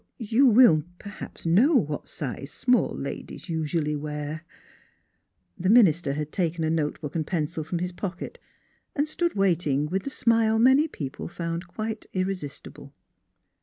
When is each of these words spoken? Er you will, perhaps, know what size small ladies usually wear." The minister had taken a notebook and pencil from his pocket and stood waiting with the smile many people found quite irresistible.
Er 0.01 0.03
you 0.23 0.47
will, 0.47 0.83
perhaps, 0.97 1.45
know 1.45 1.75
what 1.75 2.07
size 2.07 2.49
small 2.49 2.89
ladies 2.97 3.49
usually 3.49 3.95
wear." 3.95 4.41
The 5.59 5.69
minister 5.69 6.13
had 6.13 6.31
taken 6.31 6.63
a 6.63 6.71
notebook 6.71 7.13
and 7.15 7.27
pencil 7.27 7.63
from 7.63 7.77
his 7.77 7.91
pocket 7.91 8.39
and 8.95 9.07
stood 9.07 9.35
waiting 9.35 9.85
with 9.85 10.01
the 10.01 10.09
smile 10.09 10.57
many 10.57 10.87
people 10.87 11.27
found 11.27 11.67
quite 11.67 12.07
irresistible. 12.13 12.91